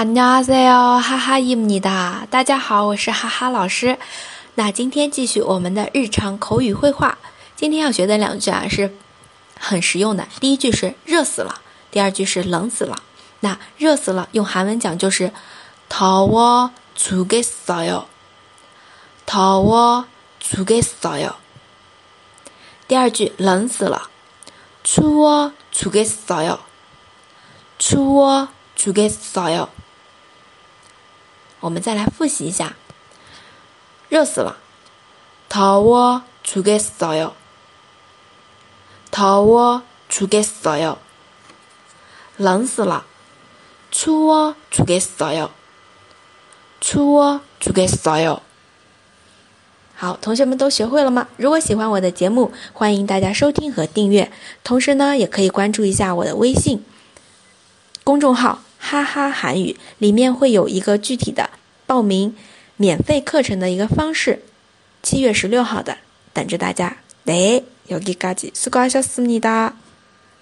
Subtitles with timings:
[0.00, 3.98] 안녕하세요，哈哈伊姆尼达，大家好，我是哈哈老师。
[4.54, 7.16] 那今天继续我们的日常口语绘画。
[7.54, 8.94] 今天要学的两句啊是
[9.58, 10.28] 很实用的。
[10.38, 13.02] 第一句是热死了，第二句是冷死了。
[13.40, 15.32] 那热死了用韩文讲就是
[15.88, 18.04] 더워죽겠어 요，
[19.26, 21.36] 더워죽겠어 요。
[22.86, 24.10] 第二句冷死了，
[24.84, 26.58] 추워죽겠어 요，
[27.78, 29.68] 추워죽겠어 요。
[31.60, 32.74] 我们再来复习一下，
[34.08, 34.58] 热死了，
[35.48, 37.32] 더워죽겠어 요，
[39.10, 40.98] 더워죽겠어 요，
[42.36, 43.04] 冷死了，
[43.90, 45.50] 추워죽겠어 요，
[46.80, 48.40] 추워죽겠어 요。
[49.98, 51.28] 好，同学们都学会了吗？
[51.38, 54.30] 如果喜欢我的节目，欢迎大家收听和订阅，
[54.62, 56.84] 同时呢，也可以关注一下我的微信
[58.04, 58.60] 公众号。
[58.90, 61.50] 哈哈韩语里面会有一个具体的
[61.86, 62.36] 报名
[62.76, 64.42] 免费课程的一个方式，
[65.02, 65.98] 七月十六号的
[66.32, 66.98] 等着大家。
[67.26, 69.72] 네여기까지수고하셨습니다